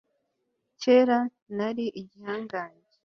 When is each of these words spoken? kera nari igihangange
kera 0.81 1.19
nari 1.55 1.85
igihangange 2.01 2.91